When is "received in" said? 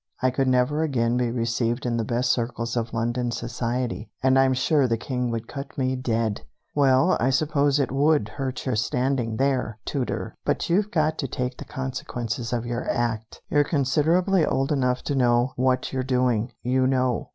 1.29-1.97